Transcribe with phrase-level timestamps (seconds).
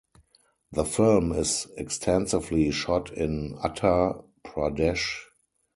[0.71, 5.25] The film is extensively shot in Uttar Pradesh.